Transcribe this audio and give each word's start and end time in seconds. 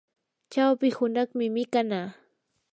chawpi 0.51 0.87
hunaqmi 0.97 1.45
mikanaa. 1.55 2.07